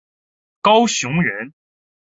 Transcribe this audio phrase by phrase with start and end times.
[0.63, 1.53] 高雄人。